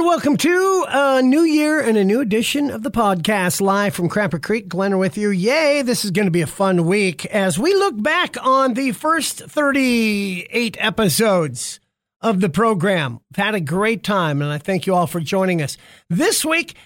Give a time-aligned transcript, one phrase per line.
[0.00, 4.08] And welcome to a new year and a new edition of the podcast live from
[4.08, 4.66] Crapper Creek.
[4.66, 5.28] Glenn with you.
[5.28, 8.92] Yay, this is going to be a fun week as we look back on the
[8.92, 11.80] first 38 episodes
[12.22, 13.20] of the program.
[13.30, 15.76] We've had a great time and I thank you all for joining us.
[16.08, 16.76] This week,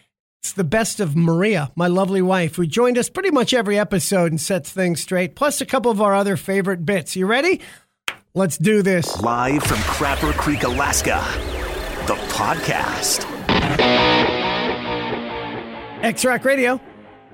[0.43, 4.33] it's the best of Maria, my lovely wife, who joined us pretty much every episode
[4.33, 7.15] and sets things straight, plus a couple of our other favorite bits.
[7.15, 7.61] You ready?
[8.35, 9.21] Let's do this.
[9.21, 11.25] Live from Crapper Creek, Alaska,
[12.07, 13.25] the podcast.
[16.03, 16.79] X Rock Radio.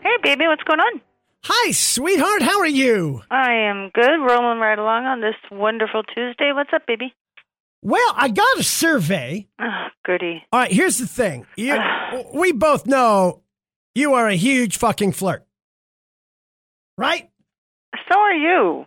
[0.01, 1.01] Hey, baby, what's going on?
[1.43, 2.43] Hi, sweetheart.
[2.43, 3.23] How are you?
[3.31, 6.53] I am good, rolling right along on this wonderful Tuesday.
[6.55, 7.13] What's up, baby?
[7.83, 9.49] Well, I got a survey.
[9.61, 10.45] Oh, goody.
[10.53, 11.47] All right, here's the thing.
[11.57, 11.77] You,
[12.33, 13.43] we both know
[13.97, 15.45] you are a huge fucking flirt.
[16.97, 17.29] Right?
[18.09, 18.87] So are you.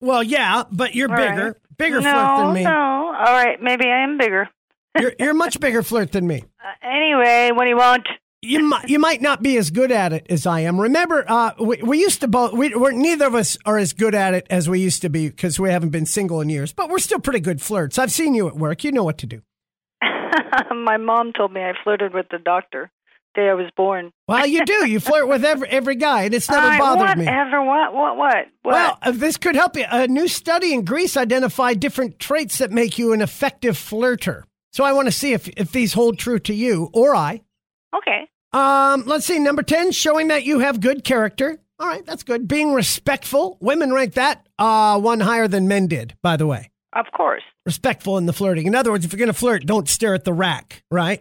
[0.00, 1.76] Well, yeah, but you're All bigger, right.
[1.76, 2.64] bigger no, flirt than me.
[2.64, 4.48] No, all right, maybe I am bigger.
[5.00, 6.44] You're, you're a much bigger flirt than me.
[6.62, 8.06] Uh, anyway, what do you want?
[8.40, 10.80] You might, you might not be as good at it as I am.
[10.80, 12.52] Remember, uh, we, we used to both.
[12.52, 15.28] We, we're neither of us are as good at it as we used to be
[15.28, 16.72] because we haven't been single in years.
[16.72, 17.98] But we're still pretty good flirts.
[17.98, 18.84] I've seen you at work.
[18.84, 19.42] You know what to do.
[20.70, 22.92] My mom told me I flirted with the doctor
[23.34, 24.12] the day I was born.
[24.26, 24.88] Well, you do.
[24.88, 27.24] You flirt with every every guy, and it's never I, bothered me.
[27.24, 27.92] whatever, What?
[27.92, 28.16] What?
[28.16, 28.36] What?
[28.62, 28.72] What?
[28.72, 29.84] Well, uh, this could help you.
[29.90, 34.42] A new study in Greece identified different traits that make you an effective flirter.
[34.72, 37.42] So I want to see if, if these hold true to you or I.
[37.96, 38.28] okay.
[38.52, 39.38] Um, let's see.
[39.38, 41.58] Number 10, showing that you have good character.
[41.78, 42.48] All right, that's good.
[42.48, 43.56] Being respectful.
[43.60, 46.70] Women rank that uh, one higher than men did, by the way.
[46.94, 47.42] Of course.
[47.66, 48.66] Respectful in the flirting.
[48.66, 51.20] In other words, if you're going to flirt, don't stare at the rack, right?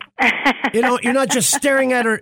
[0.73, 2.21] You know, you're not just staring at her.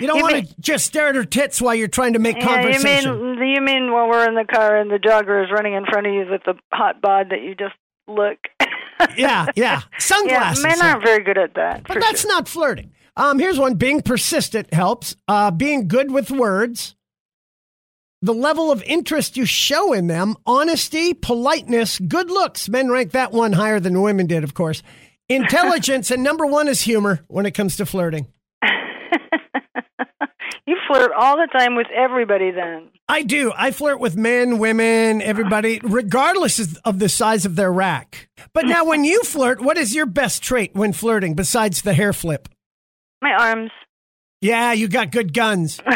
[0.00, 2.42] You don't want to just stare at her tits while you're trying to make Yeah,
[2.42, 3.38] you conversation.
[3.38, 6.06] mean you mean while we're in the car and the jogger is running in front
[6.06, 7.74] of you with the hot bod that you just
[8.08, 8.38] look.
[9.16, 9.82] Yeah, yeah.
[9.98, 10.64] Sunglasses.
[10.64, 11.86] yeah, men aren't very good at that.
[11.86, 12.30] But that's sure.
[12.30, 12.92] not flirting.
[13.16, 15.16] Um, here's one: being persistent helps.
[15.28, 16.94] Uh, being good with words.
[18.24, 22.68] The level of interest you show in them, honesty, politeness, good looks.
[22.68, 24.82] Men rank that one higher than women did, of course.
[25.28, 28.28] Intelligence, and number one is humor when it comes to flirting.
[30.66, 32.50] you flirt all the time with everybody.
[32.50, 33.52] Then I do.
[33.56, 38.28] I flirt with men, women, everybody, regardless of- the size of their rack.
[38.52, 42.12] But now, when you flirt, what is your best trait when flirting besides the hair
[42.12, 42.48] flip?
[43.20, 43.70] my arms.
[44.40, 45.80] Yeah, you got good guns.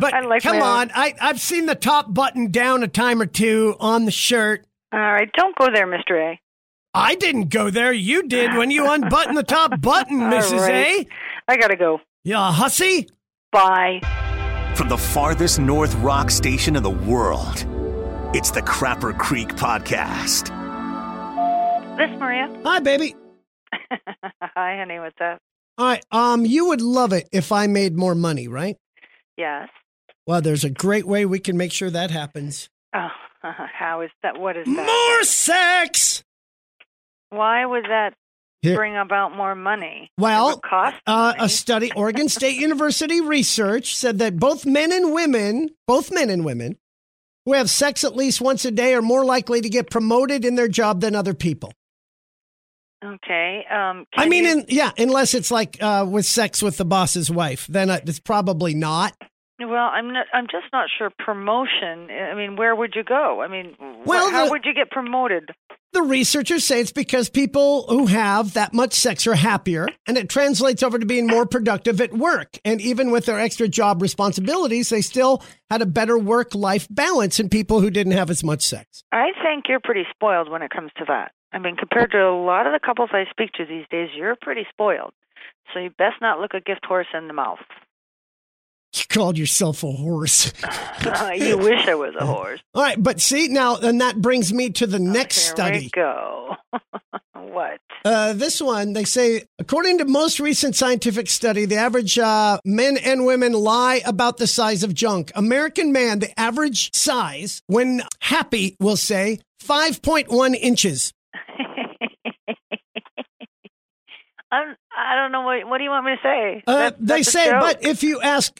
[0.00, 0.90] But I like come on.
[0.94, 4.64] I, I've seen the top button down a time or two on the shirt.
[4.92, 6.40] All right, don't go there, Mister A.
[6.94, 7.92] I didn't go there.
[7.92, 10.60] You did when you unbuttoned the top button, Mrs.
[10.60, 11.06] right.
[11.06, 11.08] A.
[11.48, 12.00] I gotta go.
[12.24, 13.08] You a hussy?
[13.52, 14.00] Bye.
[14.76, 17.66] From the farthest north rock station in the world,
[18.34, 20.48] it's the Crapper Creek Podcast.
[21.96, 22.48] This Maria.
[22.64, 23.16] Hi, baby.
[24.42, 25.00] Hi, honey.
[25.00, 25.38] What's up?
[25.78, 26.04] All right.
[26.12, 28.76] Um, you would love it if I made more money, right?
[29.36, 29.68] Yes.
[30.26, 32.68] Well, there's a great way we can make sure that happens.
[32.94, 33.08] Oh,
[33.42, 34.38] how is that?
[34.38, 34.86] What is that?
[34.86, 36.22] More sex.
[37.30, 38.14] Why would that
[38.62, 40.10] Here- bring about more money?
[40.18, 45.70] Well, cost Uh, a study, Oregon State University research said that both men and women,
[45.86, 46.76] both men and women,
[47.46, 50.56] who have sex at least once a day are more likely to get promoted in
[50.56, 51.72] their job than other people.
[53.02, 53.64] Okay.
[53.70, 57.30] Um, I mean, you- in, yeah, unless it's like uh, with sex with the boss's
[57.30, 59.14] wife, then it's probably not.
[59.58, 60.26] well, I'm not.
[60.34, 61.10] I'm just not sure.
[61.18, 62.10] Promotion.
[62.10, 63.40] I mean, where would you go?
[63.40, 65.50] I mean, wh- Well, how the- would you get promoted?
[65.92, 70.28] The researchers say it's because people who have that much sex are happier, and it
[70.28, 72.58] translates over to being more productive at work.
[72.64, 77.38] And even with their extra job responsibilities, they still had a better work life balance
[77.38, 79.02] than people who didn't have as much sex.
[79.10, 81.32] I think you're pretty spoiled when it comes to that.
[81.52, 84.36] I mean, compared to a lot of the couples I speak to these days, you're
[84.40, 85.12] pretty spoiled.
[85.74, 87.58] So you best not look a gift horse in the mouth.
[89.00, 90.52] You called yourself a horse.
[91.34, 92.60] you wish I was a horse.
[92.74, 95.90] All right, but see now, and that brings me to the next Here study.
[95.92, 96.56] go.
[97.34, 97.78] what?
[98.04, 102.96] Uh, this one, they say, according to most recent scientific study, the average uh, men
[102.98, 105.32] and women lie about the size of junk.
[105.34, 111.12] American man, the average size, when happy, will say 5.1 inches.
[114.52, 115.64] I'm, I don't know what.
[115.68, 116.62] What do you want me to say?
[116.66, 118.52] Uh, That- they say, but if you ask,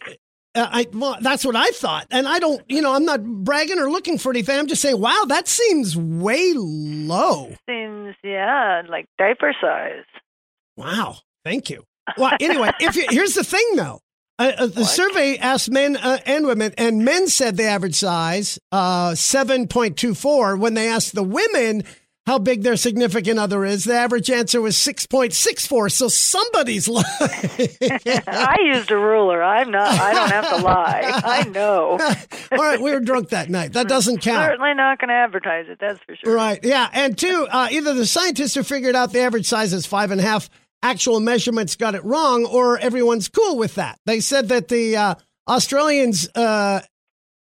[0.54, 3.78] uh, I well, that's what I thought, and I don't, you know, I'm not bragging
[3.78, 4.58] or looking for anything.
[4.58, 7.54] I'm just saying, wow, that seems way low.
[7.68, 10.04] seems yeah, like diaper size.
[10.76, 11.84] Wow, thank you.
[12.16, 14.00] Well, anyway, if you, here's the thing, though.
[14.38, 14.88] Uh, uh, the What?
[14.88, 19.98] survey asked men uh, and women, and men said the average size uh, seven point
[19.98, 20.56] two four.
[20.56, 21.84] When they asked the women
[22.30, 23.82] how big their significant other is.
[23.82, 25.90] The average answer was 6.64.
[25.90, 27.04] So somebody's lying.
[28.28, 29.42] I used a ruler.
[29.42, 29.88] I'm not.
[29.88, 31.20] I don't have to lie.
[31.24, 31.98] I know.
[32.52, 33.72] All right, we were drunk that night.
[33.72, 34.48] That doesn't count.
[34.48, 35.78] Certainly not going to advertise it.
[35.80, 36.32] That's for sure.
[36.32, 36.60] Right.
[36.62, 36.88] Yeah.
[36.92, 40.20] And two, uh, either the scientists who figured out the average size is five and
[40.20, 40.48] a half
[40.84, 43.98] actual measurements got it wrong, or everyone's cool with that.
[44.06, 45.14] They said that the uh,
[45.48, 46.80] Australians uh,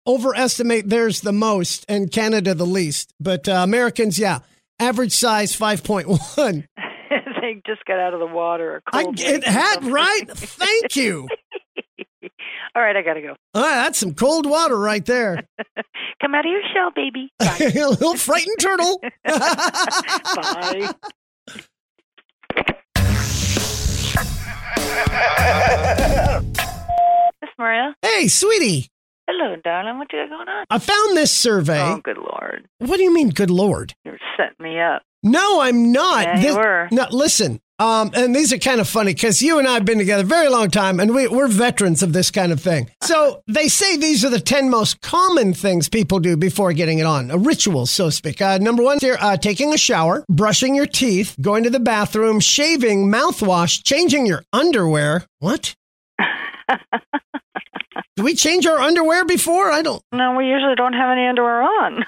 [0.07, 3.13] overestimate theirs the most and Canada the least.
[3.19, 4.39] But uh, Americans, yeah,
[4.79, 6.65] average size 5.1.
[7.41, 8.81] they just got out of the water.
[8.91, 10.29] A I, cold it had, right?
[10.29, 11.27] Thank you.
[12.75, 13.35] All right, I got to go.
[13.53, 15.43] All right, that's some cold water right there.
[16.21, 17.31] Come out of your shell, baby.
[17.39, 18.99] a little frightened turtle.
[19.25, 20.89] Bye.
[27.41, 27.95] Miss Maria.
[28.01, 28.89] Hey, sweetie,
[29.43, 29.99] Hello, darling.
[29.99, 30.65] What you got going on?
[30.69, 31.81] I found this survey.
[31.81, 32.65] Oh, good lord.
[32.79, 33.93] What do you mean, good Lord?
[34.05, 35.01] You're setting me up.
[35.21, 36.23] No, I'm not.
[36.23, 36.87] Yeah, you were.
[36.91, 37.59] No, listen.
[37.77, 40.25] Um, and these are kind of funny because you and I have been together a
[40.25, 42.89] very long time, and we, we're veterans of this kind of thing.
[43.01, 47.05] So they say these are the ten most common things people do before getting it
[47.05, 48.41] on, a ritual, so to speak.
[48.41, 52.39] Uh, number one, here, uh, taking a shower, brushing your teeth, going to the bathroom,
[52.39, 55.25] shaving, mouthwash, changing your underwear.
[55.39, 55.75] What?
[58.15, 59.71] Do we change our underwear before?
[59.71, 60.01] I don't.
[60.11, 62.05] No, we usually don't have any underwear on.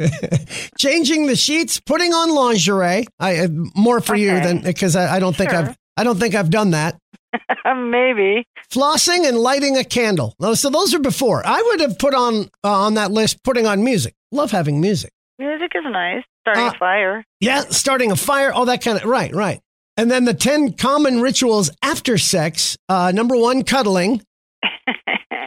[0.78, 3.06] changing the sheets, putting on lingerie.
[3.18, 6.34] I uh, more for you than because I, I don't think I've I don't think
[6.34, 6.96] I've done that.
[7.66, 8.46] Maybe.
[8.70, 10.34] Flossing and lighting a candle.
[10.54, 11.46] So those are before.
[11.46, 14.14] I would have put on uh, on that list putting on music.
[14.30, 15.12] Love having music.
[15.38, 16.24] Music is nice.
[16.42, 17.24] Starting Uh, a fire.
[17.40, 19.60] Yeah, starting a fire, all that kind of right, right.
[19.96, 22.76] And then the ten common rituals after sex.
[22.88, 24.22] Uh, number one, cuddling.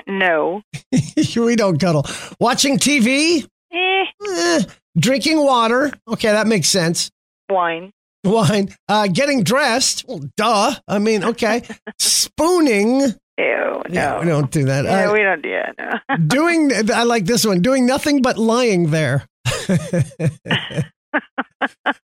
[0.08, 0.62] No.
[1.36, 2.06] we don't cuddle.
[2.40, 3.46] Watching TV.
[3.74, 4.62] Eh, Eh.
[4.98, 5.92] Drinking water.
[6.08, 7.10] Okay, that makes sense.
[7.50, 7.92] wine.
[8.24, 10.06] wine, uh, getting dressed.
[10.08, 10.74] Well, duh.
[10.88, 11.64] I mean, okay.
[12.00, 13.02] Spooning.
[13.02, 13.84] Ew, no.
[13.90, 14.86] Yeah, we don't do that.
[14.86, 15.76] Yeah, Uh, we don't do that.
[15.78, 16.18] No.
[16.28, 17.62] doing, I like this one.
[17.62, 19.26] Doing nothing but lying there.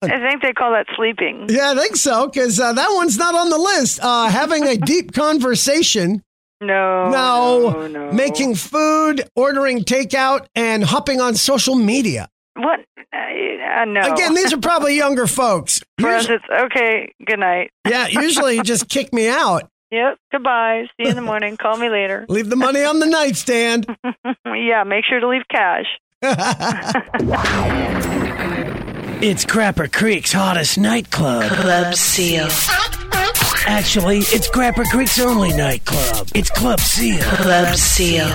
[0.03, 1.47] I think they call that sleeping.
[1.49, 4.01] Yeah, I think so because uh, that one's not on the list.
[4.03, 6.23] Uh, having a deep conversation,
[6.61, 7.09] No.
[7.11, 7.87] no, No.
[7.87, 8.13] no.
[8.13, 12.29] making food, ordering takeout, and hopping on social media.
[12.57, 12.81] What?
[13.13, 14.01] Uh, no.
[14.13, 15.81] Again, these are probably younger folks.
[16.01, 17.13] For us, it's okay.
[17.27, 17.71] Good night.
[17.89, 19.69] yeah, usually you just kick me out.
[19.93, 20.19] Yep.
[20.31, 20.85] Goodbye.
[20.97, 21.57] See you in the morning.
[21.57, 22.25] Call me later.
[22.29, 23.87] Leave the money on the nightstand.
[24.47, 24.85] yeah.
[24.85, 25.87] Make sure to leave cash.
[29.23, 31.51] It's Crapper Creek's hottest nightclub.
[31.51, 32.49] Club Seal.
[33.71, 36.29] Actually, it's Crapper Creek's only nightclub.
[36.35, 38.27] It's Club Seal, Club Seal.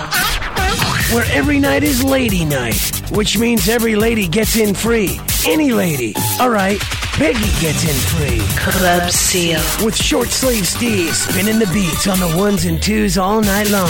[1.13, 5.19] where every night is lady night, which means every lady gets in free.
[5.47, 6.15] Any lady.
[6.39, 6.79] All right,
[7.17, 8.41] Peggy gets in free.
[8.57, 9.61] Club Seal.
[9.85, 13.89] With short sleeve Steve spinning the beats on the ones and twos all night long.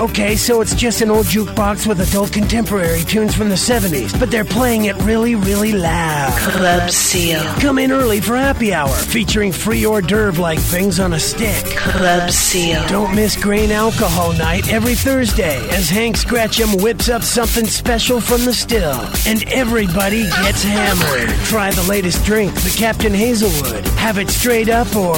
[0.00, 4.30] Okay, so it's just an old jukebox with adult contemporary tunes from the 70s, but
[4.30, 6.32] they're playing it really, really loud.
[6.38, 7.42] Club Seal.
[7.60, 11.64] Come in early for happy hour, featuring free hors d'oeuvre like things on a stick.
[11.76, 12.86] Club Seal.
[12.88, 18.44] Don't miss Grain Alcohol Night every Thursday as Hank Scratchum whips up something special from
[18.44, 19.00] the still.
[19.26, 21.30] And everybody gets hammered.
[21.46, 23.86] Try the latest drink, the Captain Hazelwood.
[23.98, 25.16] Have it straight up or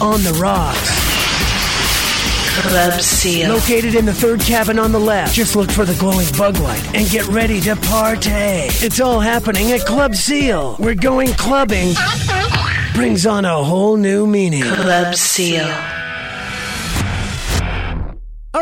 [0.00, 1.14] on the rocks.
[2.62, 3.52] Club Seal.
[3.52, 5.34] Located in the third cabin on the left.
[5.34, 8.66] Just look for the glowing bug light and get ready to partay.
[8.82, 10.76] It's all happening at Club Seal.
[10.78, 11.94] We're going clubbing.
[12.94, 14.62] Brings on a whole new meaning.
[14.62, 16.03] Club Seal.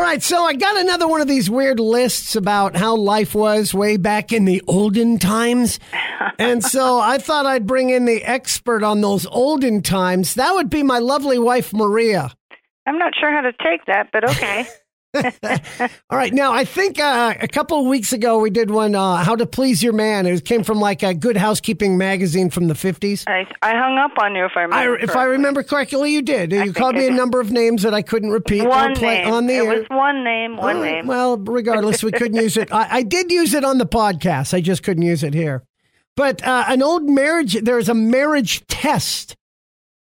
[0.03, 3.73] All right, so I got another one of these weird lists about how life was
[3.73, 5.79] way back in the olden times.
[6.37, 10.33] And so I thought I'd bring in the expert on those olden times.
[10.33, 12.33] That would be my lovely wife, Maria.
[12.85, 14.67] I'm not sure how to take that, but okay.
[15.15, 19.17] All right, now I think uh, a couple of weeks ago we did one, uh,
[19.17, 20.25] How to Please Your Man.
[20.25, 23.23] It came from like a Good Housekeeping magazine from the 50s.
[23.27, 24.95] I I hung up on you if I I, remember.
[24.97, 25.31] if I correctly.
[25.33, 26.51] remember correctly, you did.
[26.51, 27.15] You think called me a did.
[27.17, 29.27] number of names that I couldn't repeat one name.
[29.31, 29.79] on the it air.
[29.79, 30.57] was one name.
[30.57, 31.07] One right, name.
[31.07, 32.71] Well, regardless, we couldn't use it.
[32.73, 34.53] I, I did use it on the podcast.
[34.53, 35.63] I just couldn't use it here.
[36.15, 39.35] But uh, an old marriage, there's a marriage test.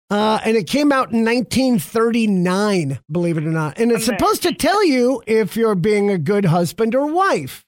[0.09, 3.77] Uh, and it came out in 1939, believe it or not.
[3.79, 7.63] And it's supposed to tell you if you're being a good husband or wife.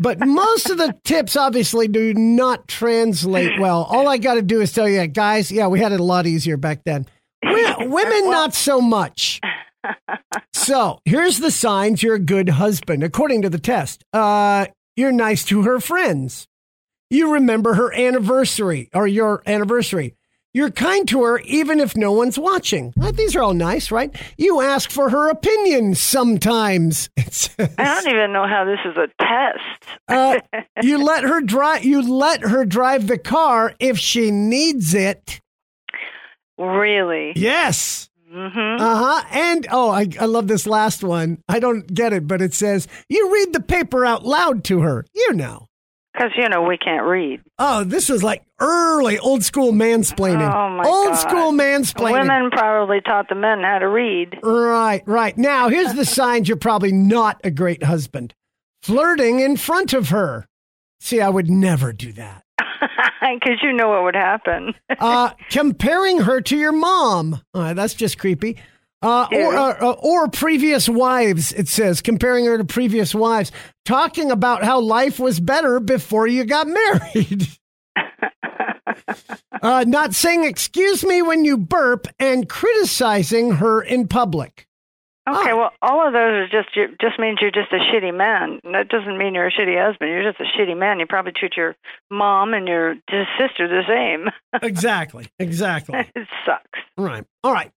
[0.00, 3.84] But most of the tips obviously do not translate well.
[3.84, 6.26] All I got to do is tell you, guys, yeah, we had it a lot
[6.26, 7.06] easier back then.
[7.44, 9.40] Wo- Women, not so much.
[10.52, 14.04] So here's the signs you're a good husband, according to the test.
[14.12, 16.46] Uh, you're nice to her friends.
[17.08, 20.14] You remember her anniversary or your anniversary.
[20.52, 22.92] You're kind to her even if no one's watching.
[22.96, 24.14] Well, these are all nice, right?
[24.36, 27.08] You ask for her opinion sometimes.
[27.18, 30.00] I don't even know how this is a test.
[30.08, 30.40] uh,
[30.82, 31.84] you let her drive.
[31.84, 35.40] You let her drive the car if she needs it.
[36.58, 37.32] Really?
[37.36, 38.10] Yes.
[38.32, 38.82] Mm-hmm.
[38.82, 39.24] Uh huh.
[39.32, 41.42] And oh, I, I love this last one.
[41.48, 45.04] I don't get it, but it says you read the paper out loud to her.
[45.14, 45.68] You know.
[46.20, 47.40] Because you know we can't read.
[47.58, 50.52] Oh, this was like early old school mansplaining.
[50.54, 51.14] Oh, my old God.
[51.14, 52.12] school mansplaining.
[52.20, 54.38] Women probably taught the men how to read.
[54.42, 55.36] Right, right.
[55.38, 58.34] Now, here's the signs you're probably not a great husband.
[58.82, 60.46] Flirting in front of her.
[61.00, 62.44] See, I would never do that.
[63.22, 64.74] Because you know what would happen.
[64.98, 67.40] Uh, comparing her to your mom.
[67.54, 68.58] Right, that's just creepy.
[69.02, 69.48] Uh, or, Yeah.
[69.60, 73.50] uh, uh, or previous wives, it says, comparing her to previous wives,
[73.90, 77.48] talking about how life was better before you got married.
[79.62, 84.66] uh, not saying excuse me when you burp and criticizing her in public.
[85.28, 85.56] Okay, Ah.
[85.56, 88.58] well, all of those are just you just means you're just a shitty man.
[88.72, 90.10] That doesn't mean you're a shitty husband.
[90.10, 90.98] You're just a shitty man.
[90.98, 91.76] You probably treat your
[92.10, 92.94] mom and your
[93.38, 94.28] sister the same.
[94.62, 95.98] Exactly, exactly.
[96.16, 96.80] it sucks.
[96.98, 97.24] Right.
[97.44, 97.70] All right.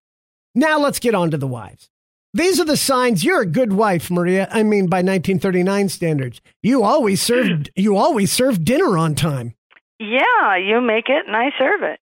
[0.56, 1.90] Now let's get on to the wives.
[2.34, 4.48] These are the signs you're a good wife, Maria.
[4.52, 9.54] I mean, by 1939 standards, you always served you always serve dinner on time.
[10.00, 12.00] Yeah, you make it and I serve it.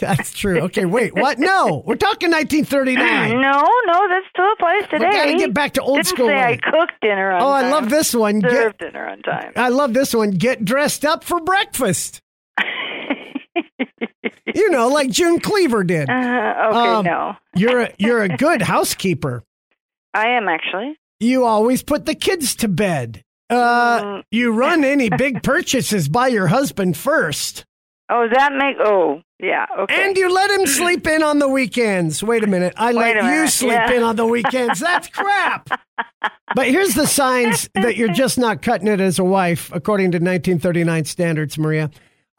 [0.00, 0.60] That's true.
[0.62, 1.14] Okay, wait.
[1.14, 1.38] What?
[1.38, 3.30] No, we're talking 1939.
[3.40, 5.06] No, no, that still applies today.
[5.06, 6.28] We got to get back to old Didn't school.
[6.28, 7.64] say I cooked dinner on Oh, time.
[7.64, 8.40] I love this one.
[8.40, 9.52] Served Get, dinner on time.
[9.56, 10.30] I love this one.
[10.30, 12.20] Get dressed up for breakfast.
[14.54, 16.08] You know, like June Cleaver did.
[16.08, 17.36] Uh, okay, Um, no.
[17.54, 19.42] You're a, you're a good housekeeper.
[20.14, 20.98] I am actually.
[21.20, 23.22] You always put the kids to bed.
[23.50, 24.22] Uh, Mm.
[24.30, 27.64] you run any big purchases by your husband first.
[28.10, 28.76] Oh, that make.
[28.78, 29.64] Oh, yeah.
[29.78, 30.06] Okay.
[30.06, 32.22] And you let him sleep in on the weekends.
[32.22, 32.74] Wait a minute.
[32.76, 33.92] I let a you minute, sleep yeah.
[33.92, 34.80] in on the weekends.
[34.80, 35.68] That's crap.
[36.54, 40.16] but here's the signs that you're just not cutting it as a wife, according to
[40.18, 41.90] 1939 standards, Maria.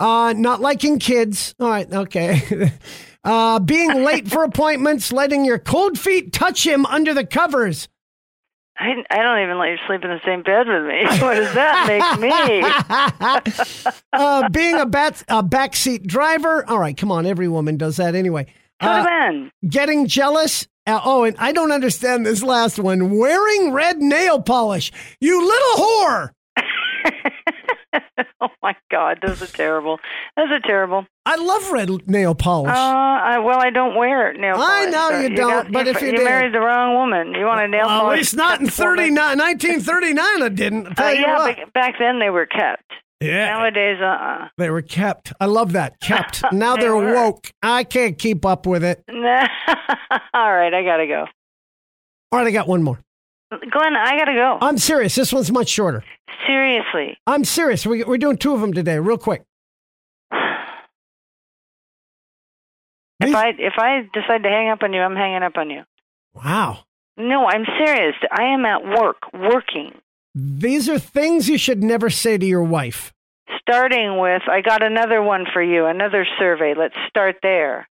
[0.04, 1.56] Uh, not liking kids.
[1.60, 1.92] All right.
[1.92, 2.72] Okay.
[3.26, 7.88] Uh, being late for appointments, letting your cold feet touch him under the covers.
[8.78, 11.04] I, I don't even let you sleep in the same bed with me.
[11.26, 13.94] What does that make me?
[14.12, 16.68] uh, being a, bat, a backseat driver.
[16.70, 17.26] All right, come on.
[17.26, 18.48] Every woman does that anyway.
[18.82, 19.06] Uh,
[19.70, 20.68] getting jealous.
[20.86, 23.18] Uh, oh, and I don't understand this last one.
[23.18, 24.92] Wearing red nail polish.
[25.22, 26.30] You little whore.
[28.42, 30.00] oh my God, those are terrible.
[30.36, 31.06] Those are terrible.
[31.26, 32.72] I love red nail polish.
[32.72, 34.92] Uh, I, well, I don't wear it nail I polish.
[34.94, 37.62] know so you don't, but if you you did- married the wrong woman, you want
[37.62, 38.18] a nail well, at polish?
[38.20, 41.00] least not in kept 39, 1939, I didn't.
[41.00, 42.84] I'll Uh, you yeah, but back then they were kept.
[43.22, 43.46] yeah.
[43.58, 45.32] Nowadays, uh, uh They were kept.
[45.40, 46.00] I love that.
[46.02, 46.44] Kept.
[46.52, 47.14] Now They they're were.
[47.14, 47.52] woke.
[47.62, 49.04] I can't keep up with it.
[49.10, 51.26] All right, I gotta go.
[52.32, 53.00] All right, I got one more.
[53.72, 54.58] Glenn, I gotta go.
[54.62, 55.16] I'm serious.
[55.16, 56.04] This one's much shorter.
[56.48, 57.18] Seriously.
[57.28, 57.86] I'm serious.
[57.86, 59.44] We, we're doing two of them today, real quick.
[63.20, 65.84] If I if I decide to hang up on you, I'm hanging up on you.
[66.34, 66.80] Wow.
[67.16, 68.16] No, I'm serious.
[68.32, 69.94] I am at work, working.
[70.36, 73.14] These are things you should never say to your wife.
[73.62, 76.74] Starting with, I got another one for you, another survey.
[76.78, 77.88] Let's start there.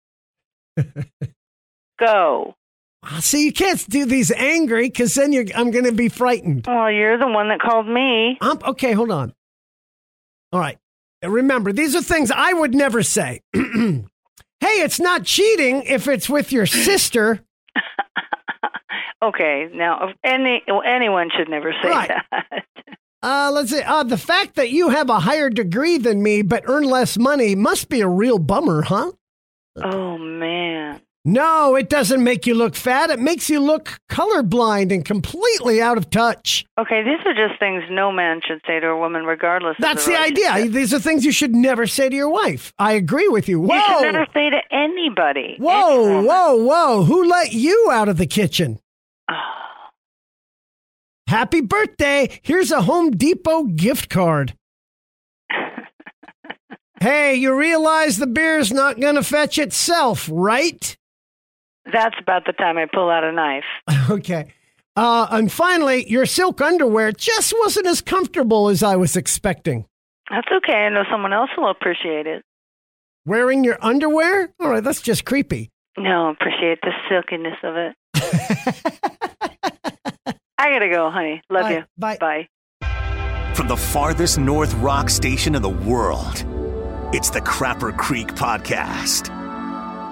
[2.00, 2.56] Go.
[3.04, 6.66] Ah, See, you can't do these angry because then you're, I'm going to be frightened.
[6.68, 8.38] Well, you're the one that called me.
[8.42, 9.34] Um, okay, hold on.
[10.54, 10.78] All right.
[11.24, 13.42] Remember, these are things I would never say.
[13.54, 14.04] hey,
[14.62, 17.42] it's not cheating if it's with your sister.
[19.24, 22.10] Okay, now any anyone should never say Right.
[22.32, 22.66] that.
[23.24, 23.80] Uh, let's see.
[23.84, 27.54] Uh, the fact that you have a higher degree than me but earn less money
[27.54, 29.12] must be a real bummer, huh?
[29.78, 31.00] oh man.
[31.24, 33.12] No, it doesn't make you look fat.
[33.12, 36.66] It makes you look colorblind and completely out of touch.
[36.80, 39.76] Okay, these are just things no man should say to a woman, regardless.
[39.78, 40.68] That's of the the idea.
[40.68, 42.74] These are things you should never say to your wife.
[42.80, 43.62] I agree with you.
[43.62, 43.76] Whoa.
[43.76, 45.58] You should never say to anybody.
[45.60, 47.04] Whoa, whoa, whoa.
[47.04, 48.80] Who let you out of the kitchen?
[49.30, 49.36] Oh,
[51.28, 52.40] Happy birthday.
[52.42, 54.56] Here's a Home Depot gift card.
[57.00, 60.98] hey, you realize the beer's not going to fetch itself, right?
[61.86, 63.64] That's about the time I pull out a knife.
[64.10, 64.54] okay.
[64.96, 69.86] Uh, and finally, your silk underwear just wasn't as comfortable as I was expecting.
[70.30, 70.74] That's okay.
[70.74, 72.44] I know someone else will appreciate it.
[73.26, 74.50] Wearing your underwear?
[74.60, 75.70] All right, that's just creepy.
[75.98, 77.96] No, appreciate the silkiness of it.
[80.58, 81.42] I gotta go, honey.
[81.50, 81.72] Love Bye.
[81.72, 81.84] you.
[81.98, 82.18] Bye.
[82.20, 82.48] Bye.
[83.56, 86.46] From the farthest north rock station in the world,
[87.14, 89.30] it's the Crapper Creek Podcast.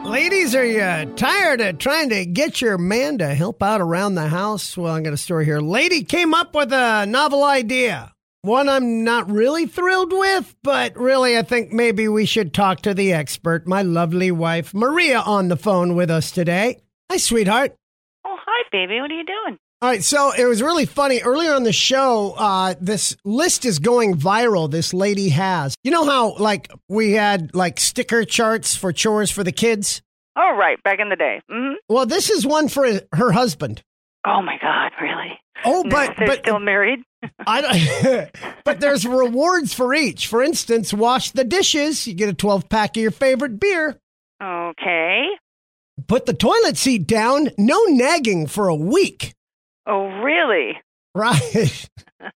[0.06, 4.28] Ladies, are you tired of trying to get your man to help out around the
[4.28, 4.78] house?
[4.78, 5.60] Well, I got a story here.
[5.60, 8.14] Lady came up with a novel idea.
[8.42, 12.94] One I'm not really thrilled with, but really, I think maybe we should talk to
[12.94, 16.80] the expert, my lovely wife, Maria, on the phone with us today.
[17.12, 17.76] Hi, sweetheart.
[18.26, 19.02] Oh, hi, baby.
[19.02, 19.60] What are you doing?
[19.82, 21.22] All right, so it was really funny.
[21.22, 24.70] Earlier on the show, uh, this list is going viral.
[24.70, 25.74] This lady has.
[25.86, 30.02] You know how, like, we had like sticker charts for chores for the kids?
[30.38, 30.82] Oh, right.
[30.84, 31.40] Back in the day.
[31.50, 33.82] hmm Well, this is one for her husband.
[34.28, 34.92] Oh, my God.
[35.02, 35.40] Really?
[35.64, 37.00] Oh, but They're but still married?
[37.48, 38.30] I don't,
[38.66, 40.28] but there's rewards for each.
[40.28, 42.06] For instance, wash the dishes.
[42.06, 43.98] You get a 12 pack of your favorite beer.
[44.44, 45.26] Okay.
[46.08, 47.50] Put the toilet seat down.
[47.58, 49.34] No nagging for a week.
[49.90, 50.78] Oh, really?
[51.16, 51.90] Right.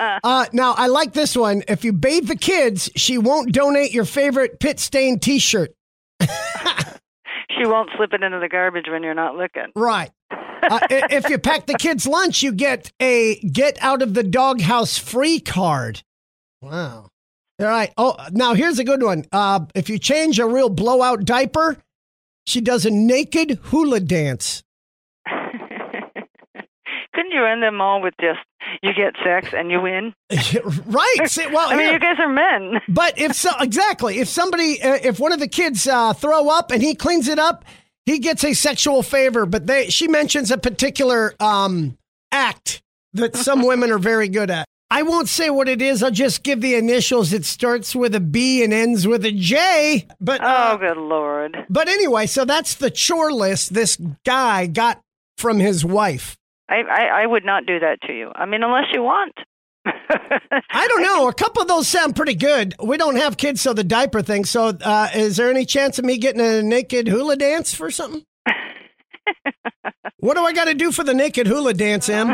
[0.00, 1.62] Uh, now, I like this one.
[1.68, 5.72] If you bathe the kids, she won't donate your favorite pit stained t shirt.
[6.20, 9.66] she won't slip it into the garbage when you're not looking.
[9.74, 10.10] Right.
[10.30, 14.98] Uh, if you pack the kids' lunch, you get a get out of the doghouse
[14.98, 16.02] free card.
[16.60, 17.08] Wow.
[17.60, 17.92] All right.
[17.96, 19.24] Oh, now here's a good one.
[19.32, 21.76] Uh, if you change a real blowout diaper,
[22.46, 24.62] she does a naked hula dance.
[27.18, 28.38] Couldn't you end them all with just
[28.80, 30.14] you get sex and you win?
[30.86, 31.16] right.
[31.26, 32.80] See, well, I mean, here- you guys are men.
[32.88, 36.70] But if so, exactly, if somebody, uh, if one of the kids uh, throw up
[36.70, 37.64] and he cleans it up,
[38.06, 39.46] he gets a sexual favor.
[39.46, 41.98] But they, she mentions a particular um,
[42.30, 42.82] act
[43.14, 44.64] that some women are very good at.
[44.88, 46.04] I won't say what it is.
[46.04, 47.32] I'll just give the initials.
[47.32, 50.06] It starts with a B and ends with a J.
[50.20, 51.56] But uh, Oh, good lord.
[51.68, 55.00] but anyway, so that's the chore list this guy got
[55.36, 56.36] from his wife.
[56.68, 58.30] I, I I would not do that to you.
[58.34, 59.32] I mean, unless you want.
[59.86, 61.28] I don't know.
[61.28, 62.74] A couple of those sound pretty good.
[62.82, 64.44] We don't have kids, so the diaper thing.
[64.44, 68.22] So, uh, is there any chance of me getting a naked hula dance for something?
[70.18, 72.28] what do I got to do for the naked hula dance, Em?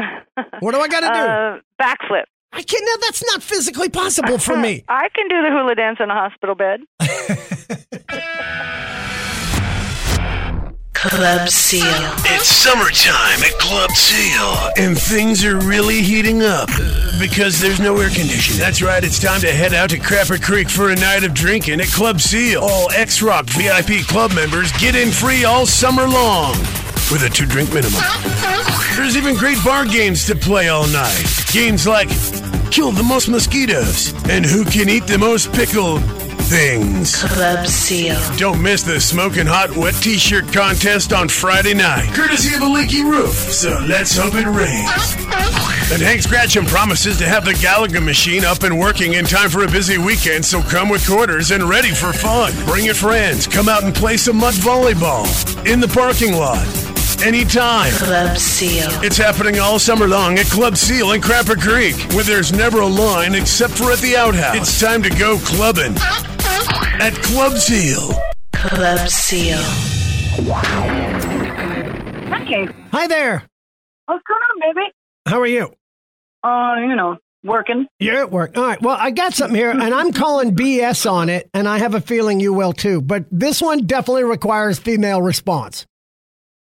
[0.61, 1.13] What do I got to do?
[1.13, 2.25] Uh, backflip.
[2.53, 2.85] I can't.
[2.85, 4.85] No, that's not physically possible for me.
[4.89, 6.81] I can do the hula dance in a hospital bed.
[11.11, 11.85] Club Seal.
[12.25, 16.71] It's summertime at Club Seal, and things are really heating up
[17.21, 18.59] because there's no air conditioning.
[18.59, 21.81] That's right, it's time to head out to Crapper Creek for a night of drinking
[21.81, 22.63] at Club Seal.
[22.63, 26.53] All X Rock VIP club members get in free all summer long
[27.13, 28.01] with a two drink minimum.
[28.97, 31.25] There's even great bar games to play all night.
[31.53, 32.09] Games like
[32.71, 36.03] Kill the Most Mosquitoes and Who Can Eat the Most Pickled
[36.45, 37.23] Things.
[37.25, 38.21] Club Seal.
[38.37, 43.03] Don't miss the smoking hot wet t-shirt contest on Friday night, courtesy of a leaky
[43.03, 43.33] roof.
[43.33, 45.17] So let's hope it rains.
[45.91, 49.65] And Hank Scratchum promises to have the Gallagher machine up and working in time for
[49.65, 50.45] a busy weekend.
[50.45, 52.53] So come with quarters and ready for fun.
[52.67, 53.47] Bring your friends.
[53.47, 55.25] Come out and play some mud volleyball
[55.67, 56.67] in the parking lot.
[57.25, 57.91] Anytime.
[57.93, 58.91] Club Seal.
[59.03, 62.87] It's happening all summer long at Club Seal in Crapper Creek, where there's never a
[62.87, 64.57] line except for at the outhouse.
[64.57, 65.95] It's time to go clubbing
[67.01, 68.11] at Club Seal.
[68.53, 69.59] Club Seal.
[72.47, 73.43] Hey, Hi there.
[74.07, 74.87] what's going on, baby?
[75.27, 75.75] How are you?
[76.43, 77.87] Uh, you know, working.
[77.99, 78.57] You're at work.
[78.57, 78.81] All right.
[78.83, 82.01] Well, I got something here, and I'm calling BS on it, and I have a
[82.01, 83.01] feeling you will too.
[83.01, 85.87] But this one definitely requires female response.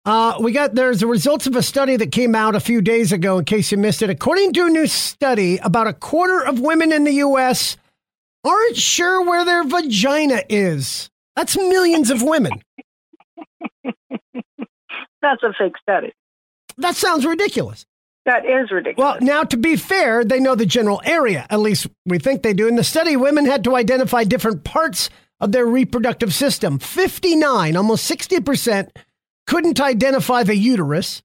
[0.06, 3.12] Uh, we got there's the results of a study that came out a few days
[3.12, 3.40] ago.
[3.40, 6.92] In case you missed it, according to a new study, about a quarter of women
[6.92, 7.78] in the U.S.
[8.44, 11.10] aren't sure where their vagina is.
[11.36, 12.62] That's millions of women.
[15.22, 16.14] That's a fake study.
[16.78, 17.86] That sounds ridiculous.
[18.26, 18.98] That is ridiculous.
[18.98, 21.46] Well, now to be fair, they know the general area.
[21.50, 22.68] At least we think they do.
[22.68, 25.10] In the study, women had to identify different parts
[25.42, 26.80] of their reproductive system.
[26.80, 28.90] 59, almost 60%,
[29.46, 31.22] couldn't identify the uterus.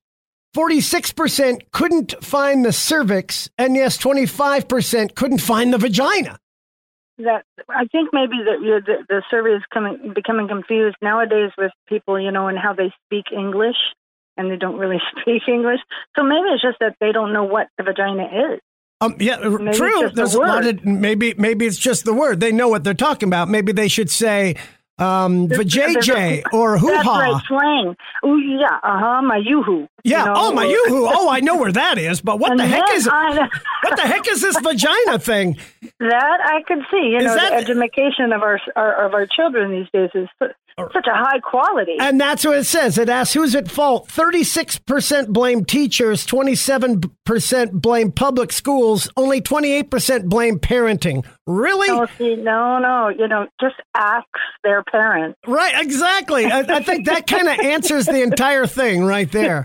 [0.55, 3.49] 46% couldn't find the cervix.
[3.57, 6.37] And yes, 25% couldn't find the vagina.
[7.19, 11.71] That I think maybe that you the, the survey is coming becoming confused nowadays with
[11.87, 13.77] people, you know, and how they speak English
[14.37, 15.79] and they don't really speak English.
[16.17, 18.59] So maybe it's just that they don't know what the vagina is.
[19.01, 20.09] Um, yeah, it's true.
[20.13, 21.33] There's a lot of maybe.
[21.37, 22.41] Maybe it's just the word.
[22.41, 23.47] They know what they're talking about.
[23.47, 24.55] Maybe they should say
[24.99, 27.19] um, there's a- or hoo That's ha.
[27.19, 27.95] right, slang.
[28.25, 29.87] Ooh, yeah, uh huh, my yoo-hoo.
[30.03, 30.19] Yeah.
[30.19, 30.33] You know?
[30.37, 31.07] oh my yoo-hoo.
[31.11, 32.21] Oh, I know where that is.
[32.21, 33.13] But what And the heck is it?
[33.13, 33.47] I-
[33.83, 35.57] What the heck is this vagina thing?
[35.99, 37.09] That I could see.
[37.11, 40.27] You Is know, that- the education of our, our of our children these days is
[40.77, 41.97] such a high quality.
[41.99, 42.97] And that's what it says.
[42.97, 44.07] It asks who's at fault.
[44.07, 51.25] 36% blame teachers, 27% blame public schools, only 28% blame parenting.
[51.45, 51.87] Really?
[51.87, 54.27] no, see, no, no, you know, just ask
[54.63, 55.37] their parents.
[55.47, 56.45] Right, exactly.
[56.45, 59.63] I, I think that kind of answers the entire thing right there.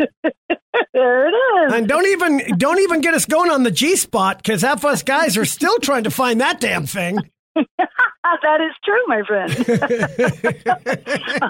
[0.93, 1.73] There it is.
[1.73, 5.03] And don't even don't even get us going on the G spot because half us
[5.03, 7.19] guys are still trying to find that damn thing.
[8.43, 9.53] that is true, my friend.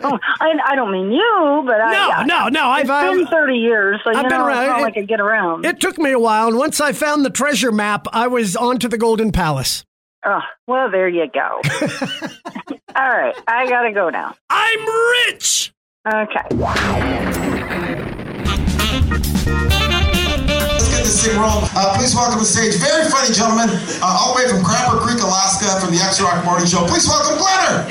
[0.06, 1.92] Oh, I, I don't mean you, but I.
[1.92, 2.68] No, no, no.
[2.68, 4.80] I've, It's been 30 years, so I've been know, around.
[4.80, 5.64] It- like I get around.
[5.64, 8.78] it took me a while, and once I found the treasure map, I was on
[8.80, 9.84] to the Golden Palace.
[10.26, 11.40] oh, well, there you go.
[12.96, 14.34] All right, I got to go now.
[14.50, 14.86] I'm
[15.28, 15.72] rich.
[16.12, 18.00] Okay.
[21.24, 21.64] Thing rolling.
[21.72, 25.00] Uh, please welcome to the stage, very funny gentleman, uh, all the way from Crapper
[25.00, 26.84] Creek, Alaska, from the X Rock Morning Show.
[26.84, 27.88] Please welcome Glenner.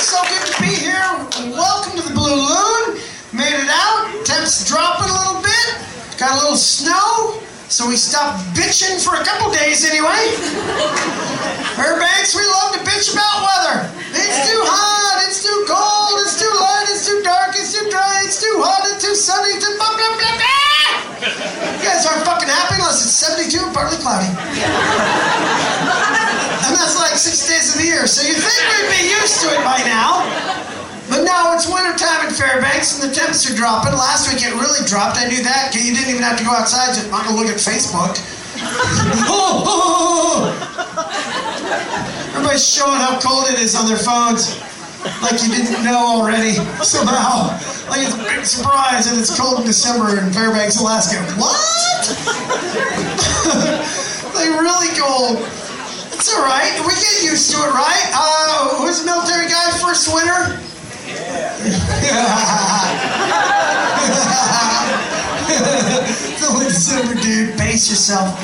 [0.00, 1.04] So good to be here.
[1.52, 2.96] Welcome to the Blue Loon.
[3.36, 4.08] Made it out.
[4.24, 5.84] Temps dropping a little bit.
[6.16, 7.44] Got a little snow.
[7.68, 10.32] So we stopped bitching for a couple days anyway.
[22.52, 24.28] Unless it's 72 and partly cloudy.
[26.64, 28.06] And that's like six days of the year.
[28.06, 30.24] So you think we'd be used to it by now.
[31.08, 33.92] But now it's wintertime in Fairbanks and the temps are dropping.
[33.92, 35.16] Last week it really dropped.
[35.16, 35.72] I knew that.
[35.74, 36.96] You didn't even have to go outside.
[37.10, 38.16] Not gonna look at Facebook.
[39.30, 41.04] Oh, oh, oh,
[42.34, 44.58] Everybody's showing how cold it is on their phones.
[45.22, 46.52] Like you didn't know already
[46.84, 47.48] somehow.
[47.88, 51.16] Like it's a big surprise and it's cold in December in Fairbanks, Alaska.
[51.40, 51.54] What?
[54.34, 55.38] like really cold.
[56.12, 56.78] It's all right.
[56.86, 58.10] We get used to it, right?
[58.14, 59.70] Uh, who's the military guy?
[59.80, 60.60] First winter?
[66.28, 67.56] it's only December, dude.
[67.58, 68.38] Pace yourself.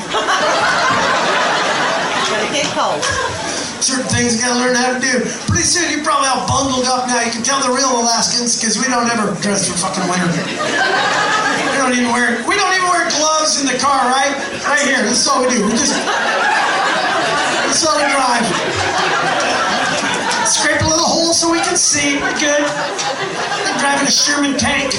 [2.29, 3.44] Gonna Get cold.
[3.85, 5.21] Certain things you gotta learn how to do.
[5.45, 7.21] Pretty soon you're probably all bundled up now.
[7.21, 10.25] You can tell the real Alaskans because we don't ever dress for fucking winter.
[10.25, 14.33] We don't even wear we don't even wear gloves in the car, right?
[14.65, 15.05] Right here.
[15.05, 15.61] This is all we do.
[15.69, 15.93] We just
[17.69, 18.41] this is all we drive.
[20.49, 22.17] Scrape a little hole so we can see.
[22.17, 22.65] We're good.
[22.65, 24.97] Like driving a Sherman tank.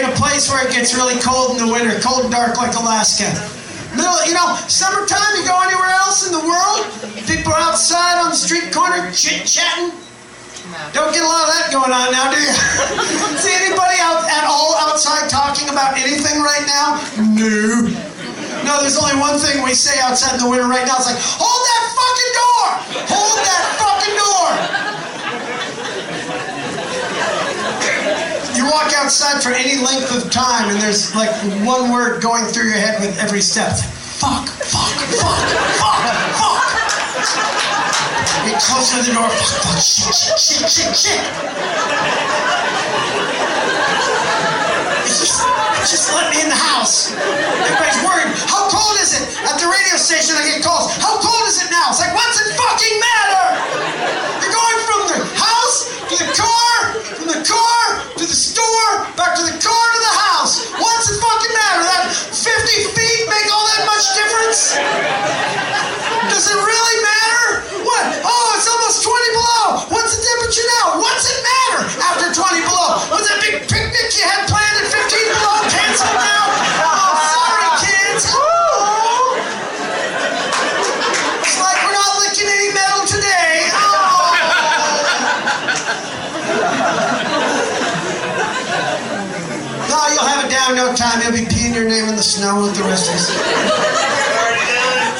[0.00, 2.72] In a place where it gets really cold in the winter, cold and dark like
[2.72, 3.28] Alaska.
[3.92, 6.88] Middle, you know, summertime, you go anywhere else in the world,
[7.28, 9.92] people outside on the street corner chit chatting.
[10.94, 12.54] Don't get a lot of that going on now, do you?
[13.42, 17.02] See anybody out at all outside talking about anything right now?
[17.18, 17.90] No.
[18.64, 20.96] No, there's only one thing we say outside in the winter right now.
[20.96, 22.66] It's like, hold that fucking door!
[23.10, 24.89] Hold that fucking door!
[28.70, 31.30] Walk outside for any length of time, and there's like
[31.66, 33.74] one word going through your head with every step.
[33.74, 35.42] Fuck, fuck, fuck,
[35.82, 36.02] fuck,
[36.38, 36.70] fuck.
[38.46, 39.28] You close the door.
[39.28, 41.20] Fuck, fuck, shit, shit, shit, shit, shit.
[45.10, 45.42] Just,
[45.90, 47.10] just let me in the house.
[47.10, 48.30] Everybody's worried.
[48.46, 49.26] How cold is it?
[49.50, 50.94] At the radio station, I get calls.
[50.96, 51.49] How cold
[92.40, 93.10] your name in the rest.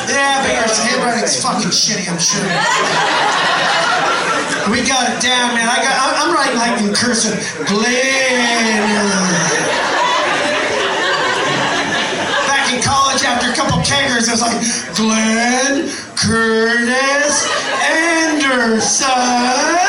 [0.09, 2.44] Yeah, but your handwriting's fucking shitty, I'm sure.
[4.70, 5.68] We got it down, man.
[5.68, 5.94] I got.
[6.00, 7.37] I'm, I'm writing like in cursive.
[7.66, 9.11] Glenn.
[12.46, 14.61] Back in college, after a couple keggers, I was like,
[14.96, 17.48] Glenn Curtis
[17.83, 19.79] Anderson.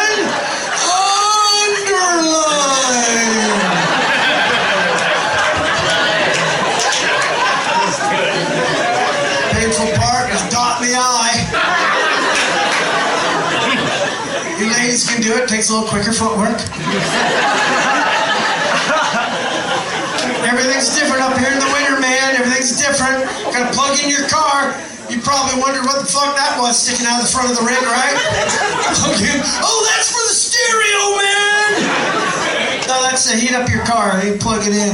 [10.79, 11.35] In the eye.
[14.61, 15.49] You ladies can do it.
[15.49, 16.61] Takes a little quicker footwork.
[20.45, 22.37] Everything's different up here in the winter, man.
[22.37, 23.25] Everything's different.
[23.49, 24.77] Gotta plug in your car.
[25.09, 27.65] You probably wondered what the fuck that was sticking out of the front of the
[27.65, 28.15] rig, right?
[29.17, 29.41] In.
[29.65, 31.81] Oh, that's for the stereo, man.
[32.87, 34.23] No, that's to heat up your car.
[34.23, 34.93] You plug it in.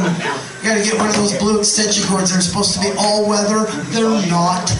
[0.63, 2.31] You gotta get one of those blue extension cords.
[2.31, 3.67] They're supposed to be all weather.
[3.91, 4.71] They're not.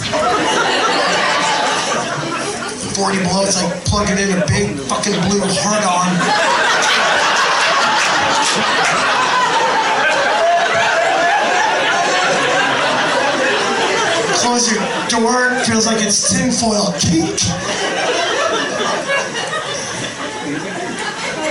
[2.98, 6.10] 40 below, it's like plugging in a big fucking blue hard on.
[14.42, 14.82] Close your
[15.14, 17.38] door, feels like it's tinfoil cake.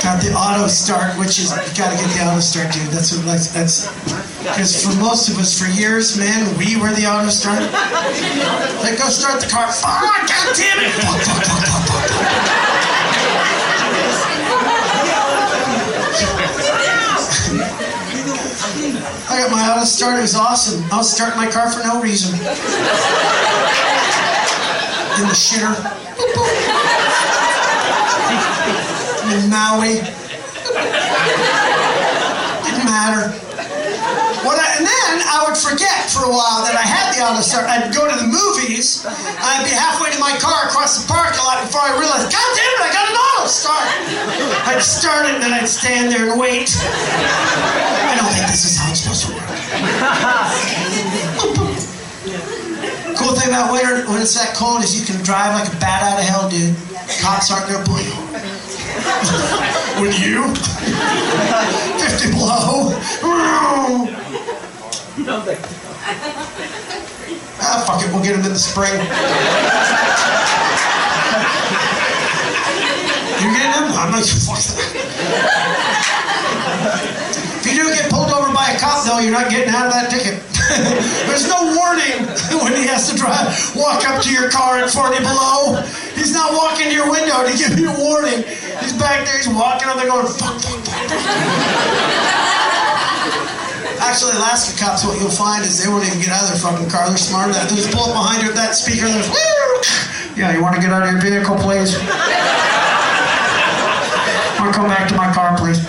[0.02, 2.88] Got the auto start, which is you gotta get the auto start, dude.
[2.88, 3.86] That's what that's
[4.46, 7.60] because for most of us, for years, man, we were the auto start.
[8.82, 9.66] Like go start the car.
[9.82, 10.92] Ah, god damn it!
[11.02, 12.46] Fuck, fuck, fuck, fuck, fuck, fuck.
[19.28, 20.18] I got my auto start.
[20.18, 20.84] It was awesome.
[20.92, 22.32] I was starting my car for no reason.
[25.18, 25.74] In the shitter.
[29.34, 30.00] In Maui.
[32.64, 33.45] Didn't matter.
[34.86, 37.66] Then I would forget for a while that I had the auto start.
[37.66, 39.02] I'd go to the movies.
[39.02, 42.70] I'd be halfway to my car across the parking lot before I realized, God damn
[42.78, 43.90] it, I got an auto start.
[44.70, 46.70] I'd start it and then I'd stand there and wait.
[46.78, 49.50] I don't think this is how it's supposed to work.
[53.18, 56.06] Cool thing about winter when it's that cold is you can drive like a bat
[56.06, 56.78] out of hell, dude.
[57.18, 58.14] Cops aren't gonna pull you.
[59.98, 60.46] Would you?
[61.98, 62.94] 50 below.
[67.58, 68.92] Ah, fuck it, we'll get him in the spring.
[73.40, 73.96] You getting him?
[73.96, 74.92] I'm like, fuck that.
[77.64, 79.92] If you do get pulled over by a cop, though, you're not getting out of
[79.96, 80.36] that ticket.
[81.26, 82.28] There's no warning
[82.60, 85.80] when he has to drive, walk up to your car at 40 below.
[86.12, 88.44] He's not walking to your window to give you a warning.
[88.84, 92.55] He's back there, he's walking up there going, fuck, fuck, fuck.
[94.06, 96.88] Actually, Alaska cops, what you'll find is they won't even get out of their fucking
[96.88, 97.08] car.
[97.10, 97.68] They're smarter smart.
[97.68, 99.10] They just pull up behind you with that speaker.
[99.10, 99.26] There's,
[100.38, 101.98] yeah, you want to get out of your vehicle, please?
[104.62, 105.82] Want to come back to my car, please?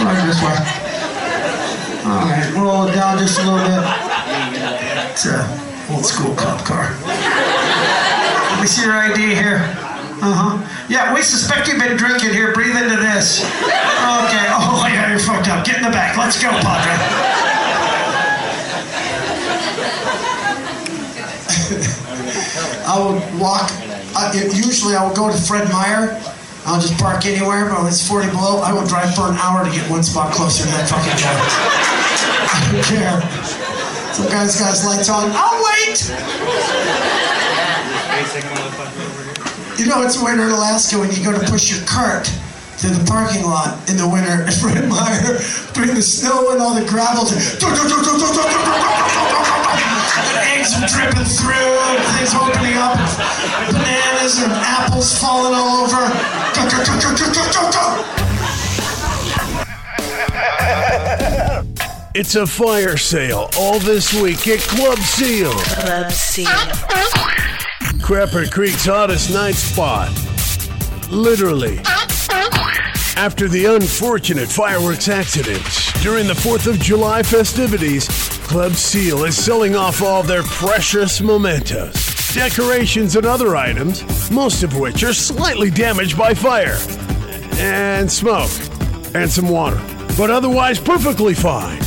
[0.00, 0.56] Right this way.
[2.06, 3.82] All right, roll it down just a little bit.
[5.10, 5.42] It's a
[5.90, 6.94] old school cop car.
[7.04, 9.85] Let me see your ID here.
[10.16, 10.86] Uh huh.
[10.88, 12.54] Yeah, we suspect you've been drinking here.
[12.54, 13.44] Breathe into this.
[13.44, 14.46] Okay.
[14.48, 15.64] Oh, yeah, you're fucked up.
[15.66, 16.16] Get in the back.
[16.16, 16.96] Let's go, Padre.
[22.88, 23.68] I would walk.
[24.16, 26.16] I, usually, I would go to Fred Meyer.
[26.64, 29.64] I'll just park anywhere, but when it's 40 below, I will drive for an hour
[29.64, 31.38] to get one spot closer to that fucking joint.
[32.48, 33.20] I don't care.
[34.16, 35.30] Some guy's got his lights on.
[35.36, 36.00] I'll wait!
[39.78, 42.24] You know, it's winter in Alaska when you go to push your cart
[42.78, 45.36] to the parking lot in the winter at Fred Meyer,
[45.68, 47.24] between the snow and all the gravel.
[50.16, 52.96] The eggs are dripping through, and things opening up,
[53.70, 56.08] bananas and apples falling all over.
[56.56, 57.84] Go, go, go, go, go, go, go, go.
[62.14, 65.52] It's a fire sale all this week at Club Seal.
[65.52, 67.55] Club Seal.
[68.06, 70.12] Crapper Creek's hottest night spot.
[71.10, 71.80] Literally.
[73.16, 78.06] After the unfortunate fireworks accidents during the 4th of July festivities,
[78.46, 84.78] Club Seal is selling off all their precious mementos, decorations, and other items, most of
[84.78, 86.78] which are slightly damaged by fire
[87.58, 88.52] and smoke
[89.16, 89.82] and some water,
[90.16, 91.82] but otherwise perfectly fine.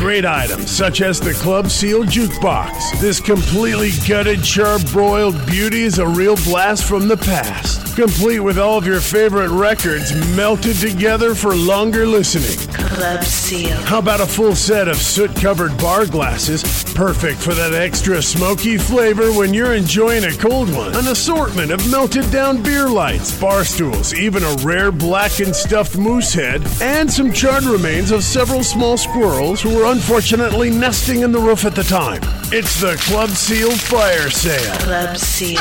[0.00, 2.98] Great items such as the Club Seal Jukebox.
[3.02, 7.94] This completely gutted, charbroiled beauty is a real blast from the past.
[7.96, 12.79] Complete with all of your favorite records melted together for longer listening.
[13.00, 13.78] Club Seal.
[13.86, 16.62] How about a full set of soot covered bar glasses?
[16.92, 20.94] Perfect for that extra smoky flavor when you're enjoying a cold one.
[20.94, 25.96] An assortment of melted down beer lights, bar stools, even a rare black and stuffed
[25.96, 31.32] moose head, and some charred remains of several small squirrels who were unfortunately nesting in
[31.32, 32.20] the roof at the time.
[32.52, 34.76] It's the Club Seal Fire Sale.
[34.80, 35.56] Club Seal.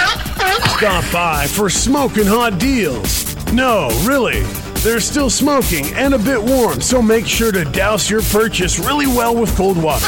[0.75, 3.33] Stop by for smoking hot deals.
[3.53, 4.43] No, really.
[4.81, 9.07] They're still smoking and a bit warm, so make sure to douse your purchase really
[9.07, 10.07] well with cold water.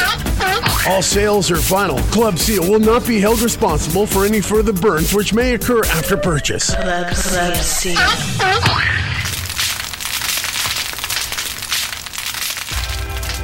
[0.88, 1.98] All sales are final.
[2.04, 6.16] Club Seal will not be held responsible for any further burns which may occur after
[6.16, 6.74] purchase.
[6.74, 7.96] Club, Club Seal.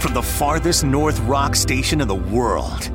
[0.01, 2.91] From the farthest north rock station in the world,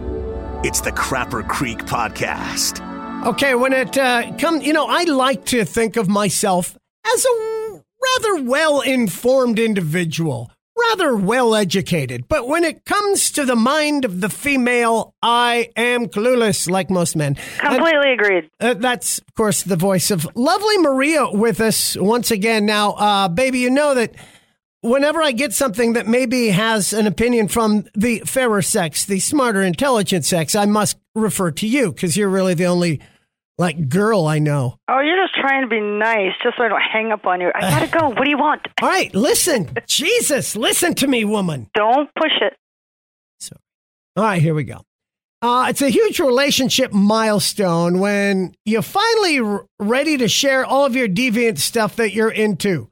[0.66, 2.82] it's the Crapper Creek Podcast.
[3.28, 7.54] Okay, when it uh, comes, you know, I like to think of myself as a
[8.04, 12.28] rather well informed individual, rather well educated.
[12.28, 17.16] But when it comes to the mind of the female, I am clueless, like most
[17.16, 17.36] men.
[17.60, 18.50] Completely agreed.
[18.60, 22.66] Uh, that's, of course, the voice of lovely Maria with us once again.
[22.66, 24.16] Now, uh, baby, you know that
[24.82, 29.62] whenever I get something that maybe has an opinion from the fairer sex, the smarter,
[29.62, 33.02] intelligent sex, I must refer to you because you're really the only
[33.58, 34.78] like girl I know.
[34.88, 37.52] Oh, you're just trying to be nice, just so I don't hang up on you.
[37.54, 38.10] I gotta go.
[38.16, 38.62] What do you want?
[38.82, 41.70] All right, listen, Jesus, listen to me, woman.
[41.74, 42.54] Don't push it.
[43.40, 43.56] So,
[44.16, 44.84] all right, here we go.
[45.42, 50.96] Uh, it's a huge relationship milestone when you're finally r- ready to share all of
[50.96, 52.90] your deviant stuff that you're into.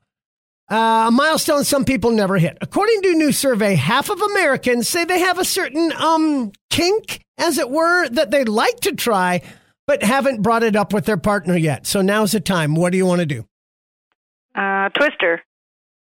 [0.70, 2.58] Uh, a milestone some people never hit.
[2.62, 7.22] According to a new survey, half of Americans say they have a certain um, kink,
[7.38, 9.42] as it were, that they'd like to try,
[9.92, 11.86] but haven't brought it up with their partner yet.
[11.86, 12.76] So now's the time.
[12.76, 13.46] What do you want to do?
[14.56, 15.42] Uh, Twister.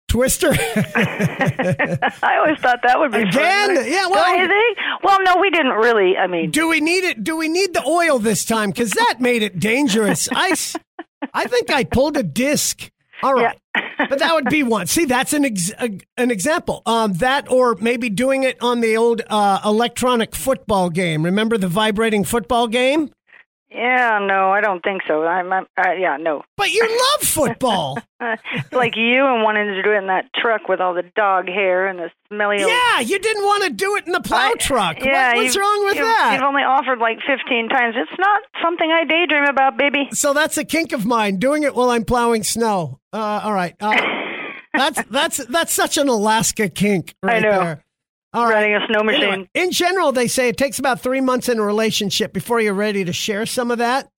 [0.09, 0.49] Twister?
[0.57, 3.77] I always thought that would be Again?
[3.77, 3.85] Fun.
[3.87, 4.79] Yeah, well- Don't you think?
[5.03, 6.17] Well, no, we didn't really.
[6.17, 7.23] I mean, Do we need it?
[7.23, 8.71] Do we need the oil this time?
[8.71, 10.31] Because that made it dangerous.
[10.33, 10.55] i
[11.45, 12.91] think I pulled a disc.
[13.23, 13.59] All right,
[13.99, 14.87] but that would be one.
[14.87, 16.83] See, that's an ex- a, an example.
[16.85, 21.23] Um, that or maybe doing it on the old uh, electronic football game.
[21.23, 23.11] Remember the vibrating football game?
[23.75, 25.25] Yeah, no, I don't think so.
[25.25, 26.43] I'm, I'm uh, yeah, no.
[26.57, 27.99] But you love football.
[28.73, 31.87] Like you and wanting to do it in that truck with all the dog hair
[31.87, 32.63] and the smelly.
[32.63, 34.97] old- yeah, you didn't want to do it in the plow I- truck.
[34.97, 36.33] What- Yeah, what's wrong with you've- that?
[36.33, 37.95] You've only offered like 15 times.
[37.99, 40.09] It's not something I daydream about, baby.
[40.13, 42.99] So that's a kink of mine, doing it while I'm plowing snow.
[43.13, 43.75] Uh, all right.
[43.79, 43.95] Uh,
[44.75, 47.51] that's that's that's such an Alaska kink right know.
[47.51, 47.84] there.
[48.35, 48.55] All right.
[48.55, 49.23] Riding a snow machine.
[49.23, 52.75] Anyway, in general, they say it takes about three months in a relationship before you're
[52.75, 54.09] ready to share some of that.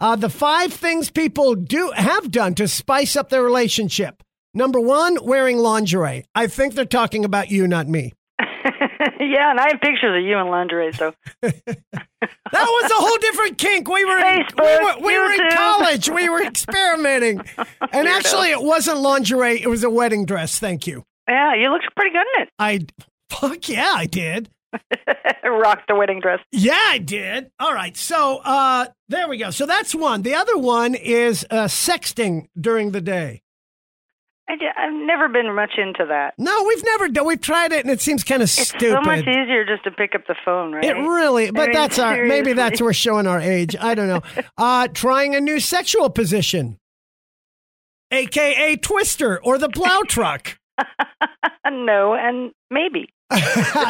[0.00, 4.22] Uh, the five things people do have done to spice up their relationship.
[4.54, 6.24] Number one, wearing lingerie.
[6.34, 8.14] I think they're talking about you, not me.
[9.20, 11.14] yeah, and I have pictures of you in lingerie, so.
[12.50, 13.88] That was a whole different kink.
[13.88, 16.08] We were in, we were, we were in college.
[16.08, 17.42] We were experimenting.
[17.92, 19.60] And actually, it wasn't lingerie.
[19.60, 20.58] It was a wedding dress.
[20.58, 21.04] Thank you.
[21.28, 22.48] Yeah, you looked pretty good in it.
[22.58, 22.80] I,
[23.30, 24.50] fuck yeah, I did.
[25.44, 26.40] Rocked the wedding dress.
[26.52, 27.50] Yeah, I did.
[27.58, 27.96] All right.
[27.96, 29.50] So uh, there we go.
[29.50, 30.22] So that's one.
[30.22, 33.42] The other one is uh, sexting during the day.
[34.48, 36.34] I, have never been much into that.
[36.38, 37.26] No, we've never done.
[37.26, 38.62] We've tried it, and it seems kind of stupid.
[38.62, 39.04] It's stupid.
[39.04, 40.84] so much easier just to pick up the phone, right?
[40.84, 42.84] It really, but mean, that's our maybe that's seriously.
[42.84, 43.76] we're showing our age.
[43.78, 44.22] I don't know.
[44.56, 46.78] Uh, trying a new sexual position,
[48.10, 50.58] aka twister or the plow truck.
[51.70, 53.08] no, and maybe.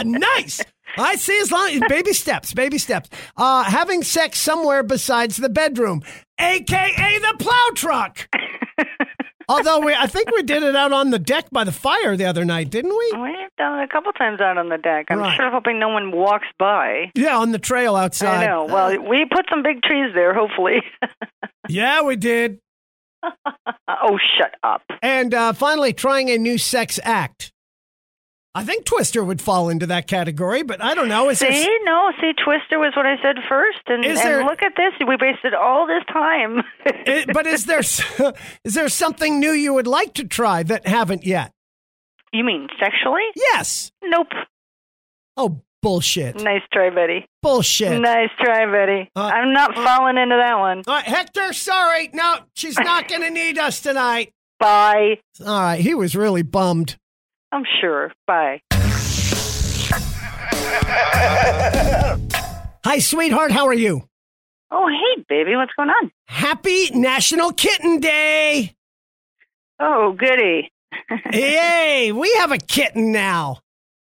[0.05, 0.61] nice.
[0.97, 1.39] I see.
[1.41, 3.09] As long baby steps, baby steps.
[3.37, 6.03] Uh, having sex somewhere besides the bedroom,
[6.41, 8.29] aka the plow truck.
[9.51, 12.27] Although we, I think we did it out on the deck by the fire the
[12.27, 13.13] other night, didn't we?
[13.23, 15.07] We've done it a couple times out on the deck.
[15.09, 15.37] I'm Right.
[15.39, 17.11] sure hoping no one walks by.
[17.15, 18.43] Yeah, on the trail outside.
[18.43, 18.67] I know.
[18.67, 20.83] Well, we put some big trees there, hopefully.
[21.71, 22.61] Yeah, we did.
[23.23, 24.81] oh, shut up.
[25.03, 27.53] And uh, finally, trying a new sex act.
[28.59, 31.29] I think Twister would fall into that category, but I don't know.
[31.31, 34.63] Is there- See, no, see, Twister was what I said first, and, and there- look
[34.63, 34.93] at this.
[35.07, 36.63] We wasted all this time.
[37.07, 37.79] Eh, but is there
[38.65, 41.53] is there something new you would like to try that haven't yet?
[42.33, 43.23] you mean sexually?
[43.37, 43.91] Yes.
[44.05, 44.27] Nope.
[45.37, 46.43] Oh, bullshit.
[46.43, 47.27] Nice try, Betty.
[47.43, 48.01] Bullshit.
[48.01, 49.11] Nice try, Betty.
[49.15, 50.83] Uh, I'm not uh, falling into that one.
[50.87, 52.11] All right, Hector, sorry.
[52.13, 54.33] No, she's not going to need us tonight.
[54.59, 55.21] Bye.
[55.47, 56.97] All right, he was really bummed.
[57.53, 58.13] I'm sure.
[58.27, 58.61] Bye.
[62.85, 63.51] Hi, sweetheart.
[63.53, 64.09] How are you?
[64.71, 65.57] Oh, hey, baby.
[65.57, 66.11] What's going on?
[66.27, 68.75] Happy National Kitten Day.
[69.81, 70.71] Oh, goody.
[71.33, 73.59] Yay, we have a kitten now.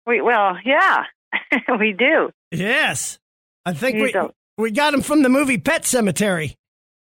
[0.08, 1.04] We, well, yeah,
[1.80, 2.32] we do.
[2.52, 3.20] Yes.
[3.66, 4.34] I think You we don't.
[4.58, 6.56] we got him from the movie Pet Sematary.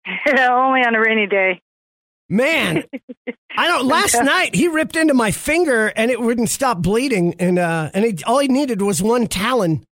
[0.27, 1.61] Only on a rainy day.
[2.29, 2.83] Man,
[3.57, 3.87] I don't.
[3.87, 8.05] Last night he ripped into my finger and it wouldn't stop bleeding, and uh, and
[8.05, 9.83] he, all he needed was one talon.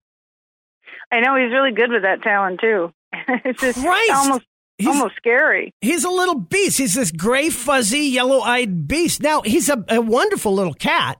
[1.10, 2.92] I know he's really good with that talon too.
[3.44, 4.12] it's just Christ!
[4.12, 4.44] almost
[4.78, 5.72] He's- almost scary.
[5.80, 6.76] He's a little beast.
[6.78, 9.22] He's this gray, fuzzy, yellow eyed beast.
[9.22, 11.16] Now, he's a, a wonderful little cat.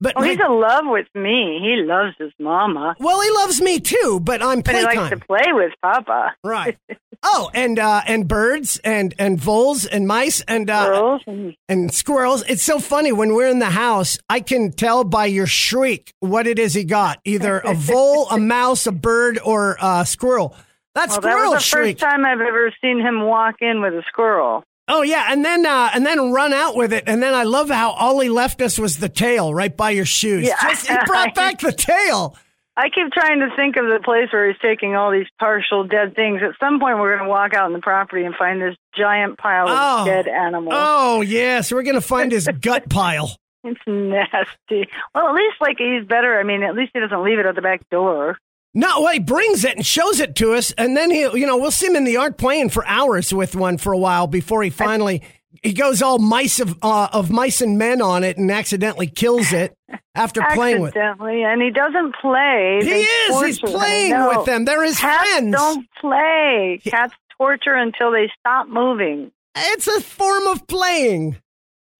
[0.00, 1.60] But Oh, my- he's in love with me.
[1.62, 2.96] He loves his mama.
[2.98, 6.34] well, he loves me too, but I'm But he likes to play with Papa.
[6.42, 6.76] Right.
[7.26, 11.22] Oh, and uh, and birds and and voles and mice and uh, Girls
[11.68, 12.44] and squirrels.
[12.46, 14.18] It's so funny when we're in the house.
[14.28, 18.38] I can tell by your shriek what it is he got: either a vole, a
[18.38, 20.54] mouse, a bird, or a squirrel.
[20.94, 21.98] That well, that squirrel was the shriek.
[21.98, 24.62] first time I've ever seen him walk in with a squirrel.
[24.86, 27.04] Oh yeah, and then uh, and then run out with it.
[27.06, 30.04] And then I love how all he left us was the tail right by your
[30.04, 30.46] shoes.
[30.46, 30.60] Yeah.
[30.60, 32.36] Just, he brought back the tail.
[32.76, 36.16] I keep trying to think of the place where he's taking all these partial dead
[36.16, 36.40] things.
[36.42, 39.38] At some point, we're going to walk out in the property and find this giant
[39.38, 40.04] pile of Oh.
[40.04, 40.74] dead animals.
[40.76, 43.36] Oh yes, we're gonna find his gut pile.
[43.62, 44.88] It's nasty.
[45.14, 46.38] Well, at least like he's better.
[46.38, 48.38] I mean, at least he doesn't leave it at the back door.
[48.74, 51.56] No, well, he brings it and shows it to us, and then he, you know,
[51.56, 54.62] we'll see him in the yard playing for hours with one for a while before
[54.64, 55.22] he finally
[55.62, 59.52] he goes all mice of uh, of mice and men on it and accidentally kills
[59.52, 59.74] it
[60.14, 60.96] after playing with.
[60.96, 62.78] Accidentally, and he doesn't play.
[62.82, 63.42] He They is.
[63.42, 63.68] He's him.
[63.70, 64.64] playing with them.
[64.64, 65.52] They're his Cats friends.
[65.54, 66.80] don't play.
[66.84, 69.30] Cats torture until they stop moving.
[69.56, 71.36] It's a form of playing.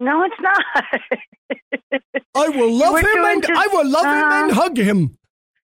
[0.01, 0.61] No, it's not.
[2.35, 5.17] I will love him and inches- I will love him and hug him.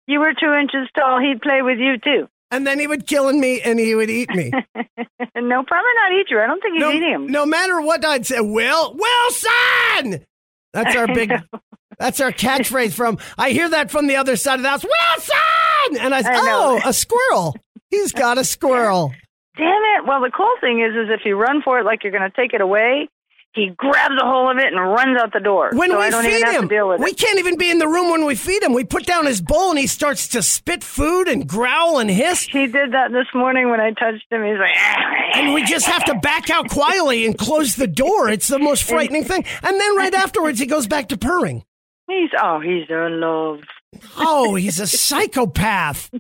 [0.08, 1.20] you were two inches tall.
[1.20, 2.28] He'd play with you too.
[2.56, 4.50] And then he would kill me and he would eat me.
[5.36, 6.40] no, probably not eat you.
[6.40, 7.28] I don't think he's no, eat him.
[7.28, 10.26] no matter what I'd say, Will Wilson.
[10.72, 11.34] That's our big.
[12.00, 13.18] That's our catchphrase from.
[13.38, 14.86] I hear that from the other side of the house.
[14.86, 17.58] Wilson, and I, say, I oh, a squirrel.
[17.90, 19.14] He's got a squirrel.
[19.58, 20.08] Damn it!
[20.08, 22.36] Well, the cool thing is, is if you run for it like you're going to
[22.38, 23.10] take it away,
[23.56, 25.72] he grabs a hold of it and runs out the door.
[25.74, 26.68] When so we I don't feed him,
[27.00, 27.18] we it.
[27.18, 28.74] can't even be in the room when we feed him.
[28.74, 32.44] We put down his bowl and he starts to spit food and growl and hiss.
[32.44, 34.44] He did that this morning when I touched him.
[34.44, 34.76] He's like,
[35.36, 38.30] And we just have to back out quietly and close the door.
[38.30, 39.46] It's the most frightening thing.
[39.64, 41.64] And then right afterwards, he goes back to purring.
[42.08, 43.62] he's oh, he's in love.
[44.18, 46.12] Oh, he's a psychopath.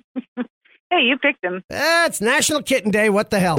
[0.90, 1.64] Hey, you picked him.
[1.70, 3.10] That's National Kitten Day.
[3.10, 3.58] What the hell?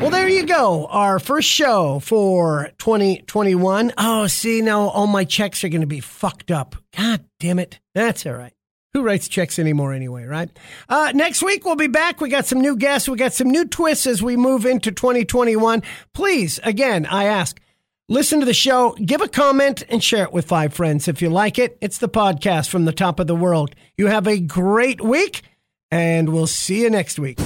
[0.00, 0.86] Well, there you go.
[0.86, 3.92] Our first show for 2021.
[3.98, 6.74] Oh, see, now all my checks are going to be fucked up.
[6.96, 7.80] God damn it.
[7.94, 8.54] That's all right.
[8.94, 10.48] Who writes checks anymore anyway, right?
[10.88, 12.18] Uh, next week we'll be back.
[12.22, 13.10] We got some new guests.
[13.10, 15.82] We got some new twists as we move into 2021.
[16.14, 17.60] Please, again, I ask,
[18.08, 21.08] listen to the show, give a comment, and share it with five friends.
[21.08, 23.74] If you like it, it's the podcast from the top of the world.
[23.98, 25.42] You have a great week,
[25.90, 27.38] and we'll see you next week.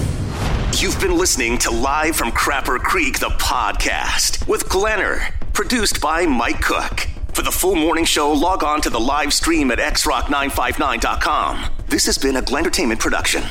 [0.77, 6.61] You've been listening to Live from Crapper Creek, the podcast with Glenner, produced by Mike
[6.61, 7.07] Cook.
[7.31, 11.65] For the full morning show, log on to the live stream at xrock959.com.
[11.87, 13.43] This has been a Glentertainment production.